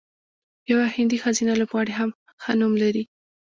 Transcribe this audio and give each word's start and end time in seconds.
یوه 0.71 0.85
هندۍ 0.95 1.17
ښځینه 1.23 1.53
لوبغاړې 1.59 1.93
هم 1.99 2.09
ښه 2.41 2.51
نوم 2.59 2.73
لري. 2.83 3.03